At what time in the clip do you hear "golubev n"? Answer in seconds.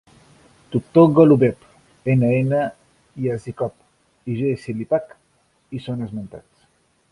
0.93-2.23